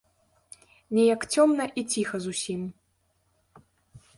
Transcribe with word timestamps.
Неяк 0.97 1.21
цёмна 1.35 1.65
і 1.81 1.83
ціха 1.97 2.17
зусім. 2.25 2.61